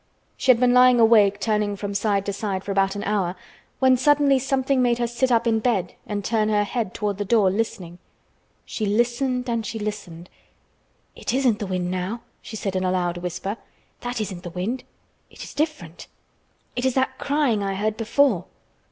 She 0.35 0.49
had 0.49 0.59
been 0.59 0.73
lying 0.73 0.99
awake 0.99 1.39
turning 1.39 1.75
from 1.75 1.93
side 1.93 2.25
to 2.25 2.33
side 2.33 2.63
for 2.63 2.71
about 2.71 2.95
an 2.95 3.03
hour, 3.03 3.35
when 3.77 3.95
suddenly 3.97 4.39
something 4.39 4.81
made 4.81 4.97
her 4.97 5.05
sit 5.05 5.31
up 5.31 5.45
in 5.45 5.59
bed 5.59 5.93
and 6.07 6.25
turn 6.25 6.49
her 6.49 6.63
head 6.63 6.95
toward 6.95 7.19
the 7.19 7.23
door 7.23 7.51
listening. 7.51 7.99
She 8.65 8.87
listened 8.87 9.47
and 9.47 9.63
she 9.63 9.77
listened. 9.77 10.27
"It 11.15 11.35
isn't 11.35 11.59
the 11.59 11.67
wind 11.67 11.91
now," 11.91 12.21
she 12.41 12.55
said 12.55 12.75
in 12.75 12.83
a 12.83 12.89
loud 12.89 13.17
whisper. 13.19 13.57
"That 13.99 14.19
isn't 14.19 14.41
the 14.41 14.49
wind. 14.49 14.85
It 15.29 15.43
is 15.43 15.53
different. 15.53 16.07
It 16.75 16.83
is 16.83 16.95
that 16.95 17.19
crying 17.19 17.61
I 17.61 17.75
heard 17.75 17.95
before." 17.95 18.45